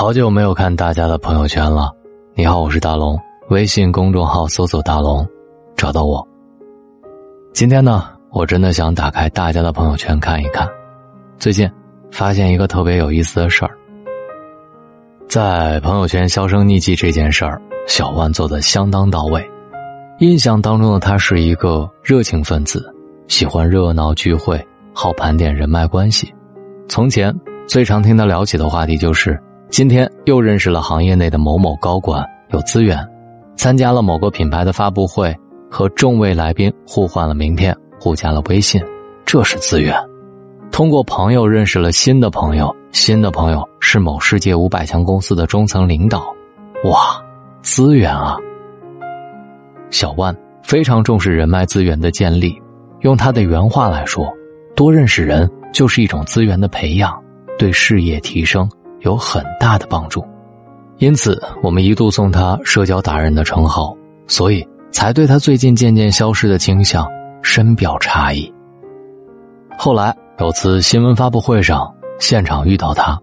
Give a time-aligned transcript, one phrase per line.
[0.00, 1.92] 好久没有看大家的朋友圈了。
[2.32, 5.28] 你好，我是大龙，微信公众号搜索“大龙”，
[5.76, 6.26] 找到我。
[7.52, 10.66] 今天呢，我真的想打开大家的朋友圈看一看。
[11.38, 11.70] 最近
[12.10, 13.76] 发现一个特别有意思的事儿，
[15.28, 19.46] 在朋友圈销声匿迹这件事儿，小万做的相当到位。
[20.20, 22.90] 印象当中的他是一个热情分子，
[23.28, 26.32] 喜欢热闹聚会，好盘点人脉关系。
[26.88, 29.38] 从前最常听他聊起的话题就是。
[29.70, 32.98] 今天又认识了行业内的某某高管，有资源，
[33.56, 35.32] 参加了某个品牌的发布会，
[35.70, 38.82] 和众位来宾互换了名片，互加了微信，
[39.24, 39.96] 这是资源。
[40.72, 46.34] 通过朋友认识了新的朋友，新的朋友是某世界五百强公司的中层领导，
[46.84, 47.22] 哇，
[47.62, 48.36] 资源啊！
[49.90, 52.60] 小万非常重视人脉资源的建立，
[53.02, 54.26] 用他的原话来说，
[54.74, 57.16] 多认识人就是一种资源的培养，
[57.56, 58.68] 对事业提升。
[59.00, 60.24] 有很大的帮助，
[60.98, 67.08] 因此我们一度送他“社交达人”的称号，所以才对他最近渐渐消失的倾向
[67.42, 68.52] 深表诧异。
[69.78, 73.18] 后来有次新闻发布会上，现场遇到他，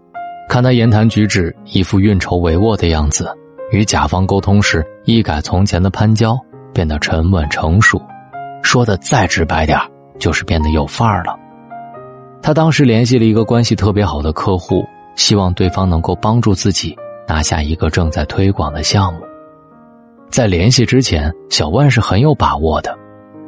[0.48, 3.32] 看他言谈举止一副运筹帷幄的样子，
[3.70, 6.36] 与甲方沟通时一改从前的攀交，
[6.72, 8.00] 变得沉稳成熟，
[8.62, 9.78] 说的再直白点
[10.18, 11.38] 就是变得有范儿了。
[12.42, 14.84] 他当时联系了一个关系特别好的客户。
[15.18, 19.20] 希望对方能够帮助自己拿下一个正在推广的项目。
[20.30, 22.96] 在联系之前，小万是很有把握的。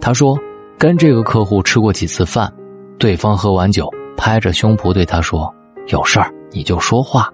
[0.01, 0.37] 他说，
[0.77, 2.53] 跟这个客户吃过几次饭，
[2.99, 5.55] 对方喝完酒，拍着胸脯对他说
[5.87, 7.33] ：“有事儿你就说话。”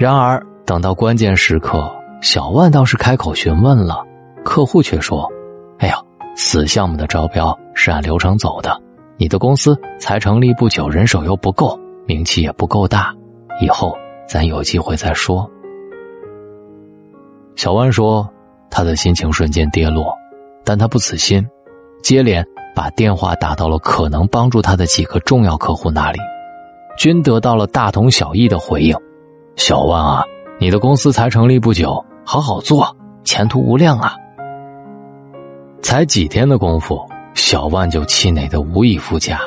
[0.00, 1.88] 然而，等到关键时刻，
[2.20, 4.04] 小万倒是开口询问了，
[4.44, 5.30] 客户却说
[5.78, 5.94] ：“哎呀，
[6.34, 8.76] 此项目的招标是按流程走的，
[9.16, 13.12] 你的公司才成立不久，人手又不够。”名气也不够大，
[13.60, 13.96] 以后
[14.28, 15.48] 咱有机会再说。
[17.56, 18.28] 小万说，
[18.70, 20.14] 他的心情瞬间跌落，
[20.64, 21.44] 但他不死心，
[22.02, 26.18] 接连把电话打到了可能帮助他的几个重要客户那里，
[26.96, 28.96] 均得到了大同小异的回应。
[29.56, 30.22] 小万啊，
[30.60, 34.14] 你的公司才成立不久，好好做，前途无量啊！
[35.82, 37.00] 才几天的功夫，
[37.34, 39.40] 小万就气馁的无以复加，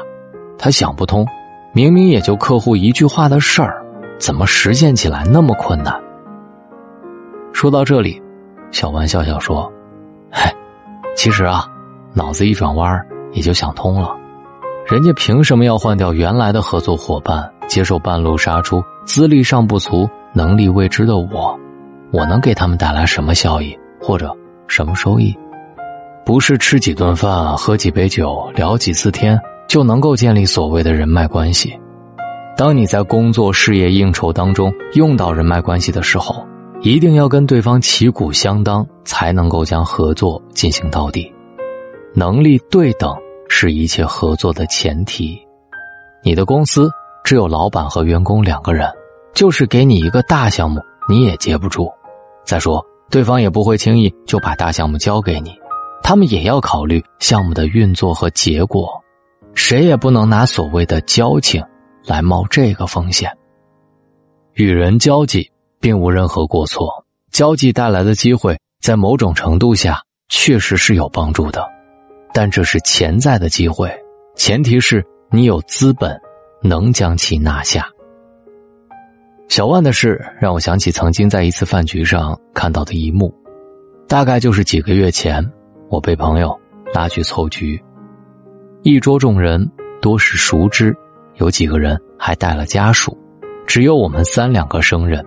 [0.57, 1.25] 他想不通。
[1.71, 3.85] 明明也就客户一句话的事儿，
[4.17, 5.93] 怎么实现起来那么困难？
[7.53, 8.21] 说到这里，
[8.71, 9.71] 小万笑笑说
[10.31, 10.53] ：“嗨，
[11.15, 11.67] 其实啊，
[12.13, 12.99] 脑子一转弯
[13.33, 14.15] 也就想通了。
[14.87, 21.59] 人家凭什么要换掉原来的合作伙伴，接受半路杀出、资历尚不足、能力未知的我？
[22.11, 24.35] 我能给他们带来什么效益或者
[24.67, 25.37] 什么收益？
[26.25, 31.79] 不是吃几顿饭、喝几杯酒、聊几次天。”就能够建立所谓的人脉关系。
[32.57, 36.45] 当你在工作、事业、应酬当中用到人脉关系的时候，
[36.81, 41.31] 一定要跟对方旗鼓相当，才能够将合作进行到底。
[42.13, 43.15] 能力对等
[43.47, 45.39] 是一切合作的前提。
[46.23, 46.89] 你的公司
[47.23, 48.91] 只有老板和员工两个人，
[49.33, 51.87] 就是给你一个大项目，你也接不住。
[52.43, 55.55] 再说，对方也不会轻易就把大项目交给你，
[56.01, 58.89] 他们也要考虑项目的运作和结果。
[59.53, 61.63] 谁也不能拿所谓的交情
[62.05, 63.31] 来冒这个风险。
[64.53, 65.49] 与人交际
[65.79, 66.87] 并无任何过错，
[67.31, 71.65] 交际带来的机会在某种程度下确实是有帮助的，
[72.33, 73.89] 但这是潜在的机会，
[74.35, 76.19] 前提是你有资本
[76.61, 77.87] 能将其拿下。
[79.47, 83.33] 小万的事让我想起曾经在一次饭局上看到的一幕，
[84.07, 85.43] 大概就是几个月前，
[85.89, 86.57] 我被朋友
[86.93, 87.81] 拉去凑局。
[88.91, 89.69] 一桌众人
[90.01, 90.97] 多是熟知，
[91.35, 93.15] 有几个人还带了家属，
[93.67, 95.23] 只有我们三两个生人。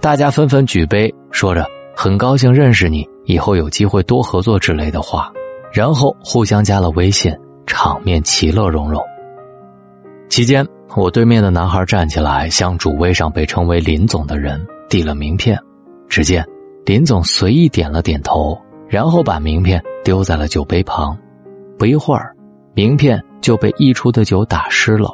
[0.00, 5.32] 大家纷纷举杯，说着很高兴认识你，以后有机会多合作之类的话，
[5.72, 7.32] 然后互相加了微信，
[7.68, 9.00] 场面其乐融融。
[10.28, 15.56] 期间，我对面的男孩站起来，向主位上被称为林总的人递了名片。
[16.08, 16.44] 只见
[16.84, 21.16] 林总随意点了点头，然后把名片丢在了酒杯旁。
[21.78, 22.34] 不一会儿。
[22.74, 25.10] 名片就被溢出的酒打湿了。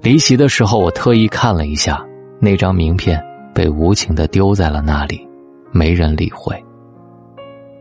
[0.00, 2.04] 离席的时候，我特意看了一下，
[2.40, 3.22] 那张名片
[3.54, 5.26] 被无情的丢在了那里，
[5.70, 6.60] 没人理会。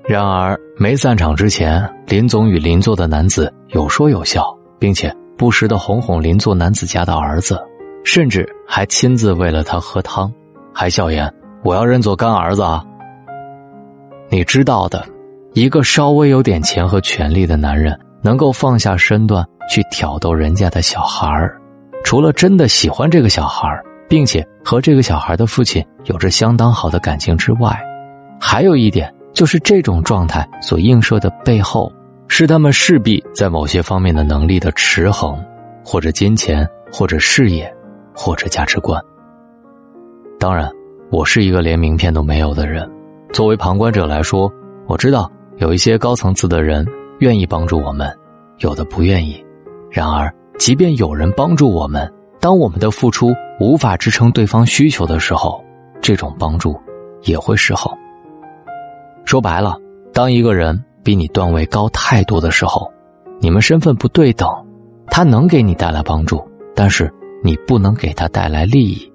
[0.03, 4.45] 然而，没散场之前，林总与邻座的男子有说有笑，
[4.77, 7.59] 并且不时的哄哄邻座男子家的儿子，
[8.03, 10.31] 甚至还亲自喂了他喝汤，
[10.71, 11.31] 还笑言
[11.63, 12.85] ：“我要认作干儿子啊。”
[14.29, 15.03] 你知道的，
[15.53, 17.99] 一个稍微有点钱和权力的男人。
[18.21, 21.59] 能够放下身段去挑逗人家的小孩儿，
[22.03, 27.79] 除了真的喜欢这个小孩儿，并且和这个小孩的父亲有着相当好的感情之外，
[28.39, 31.91] 还有一点就是这种状态所映射的背后，
[32.27, 35.37] 是他们势必在某些方面的能力的持衡，
[35.83, 37.73] 或者金钱，或者事业，
[38.13, 39.01] 或者价值观。
[40.39, 40.69] 当然，
[41.11, 42.89] 我是一个连名片都没有的人，
[43.31, 44.51] 作为旁观者来说，
[44.87, 46.85] 我知道有一些高层次的人
[47.21, 48.11] 愿意帮助我们，
[48.57, 49.45] 有的不愿意。
[49.91, 55.63] 然而，即便有人帮助我们，当我们的付出无法支撑对方需求的时候，
[56.01, 56.75] 这种帮助
[57.21, 57.95] 也会失衡。
[59.23, 59.77] 说白了，
[60.11, 62.91] 当一个人比你段位高太多的时候，
[63.39, 64.49] 你们身份不对等，
[65.05, 66.43] 他能给你带来帮助，
[66.73, 67.13] 但是
[67.43, 69.13] 你不能给他带来利益，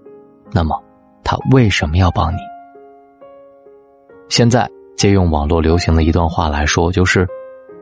[0.52, 0.81] 那么
[1.25, 2.38] 他为什么要帮你？
[4.29, 7.26] 现在借用网络流行的一段话来说，就是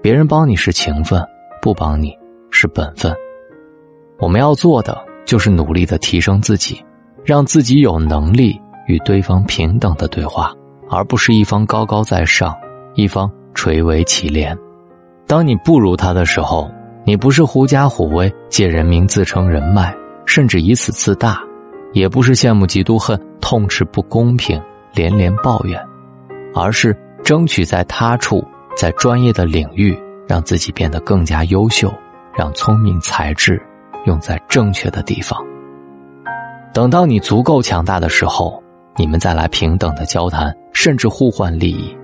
[0.04, 1.26] 别人帮你是情分，
[1.62, 2.14] 不帮你
[2.50, 3.10] 是本分。
[4.18, 5.02] 我们要做的。
[5.24, 6.84] 就是努力的提升自己，
[7.24, 10.52] 让自己有能力与对方平等的对话，
[10.90, 12.54] 而不是一方高高在上，
[12.92, 14.54] 一方垂危乞怜。
[15.26, 16.70] 当你不如他的时候，
[17.06, 19.96] 你不是狐假虎威，借人名自称人脉，
[20.26, 21.40] 甚至以此自大，
[21.94, 24.60] 也不是羡慕嫉妒恨，痛斥不公平，
[24.92, 25.82] 连连抱怨，
[26.54, 28.44] 而是争取在他处，
[28.76, 29.98] 在专业的领域，
[30.28, 31.92] 让自己变得更加优秀，
[32.36, 33.60] 让聪明才智。
[34.06, 35.42] 用在正确的地方。
[36.74, 38.62] 等到你足够强大的时候，
[38.96, 41.96] 你们再来平等的交谈，甚至互换利益。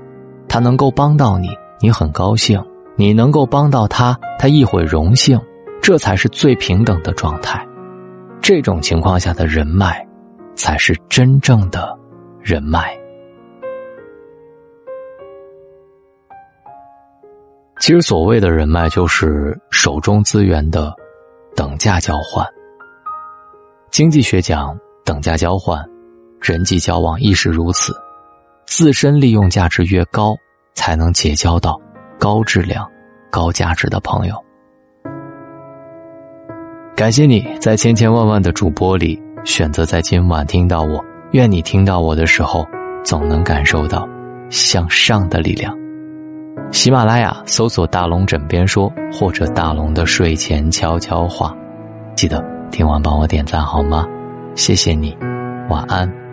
[0.48, 2.58] 他能够帮到你，你很高兴；
[2.96, 5.38] 你能够帮到他，他亦会荣幸。
[5.82, 7.62] 这才是最平等的状态。
[8.40, 10.02] 这种情况下的人脉，
[10.54, 11.94] 才是真正的
[12.40, 12.98] 人脉。
[17.90, 20.94] 其实，所谓的人脉，就是手中资源的。
[21.56, 22.46] 等价交换。
[23.90, 25.84] 经济学讲等价交换，
[26.40, 27.92] 人际交往亦是如此。
[28.64, 30.36] 自身利用价值越高，
[30.72, 31.76] 才能结交到
[32.16, 32.88] 高质量、
[33.28, 34.36] 高价值的朋友。
[36.94, 41.04] 感谢你在千千万万的主播里选择在今晚听到我。
[41.32, 42.64] 愿你听到我的时候，
[43.02, 44.08] 总能感受到
[44.48, 45.76] 向上的力量。
[46.72, 51.54] 喜马拉雅搜索“大龙枕边说”或者“大龙的睡前悄悄话”，
[52.14, 54.06] 记得听完帮我点赞好吗？
[54.54, 55.16] 谢谢你，
[55.68, 56.29] 晚安。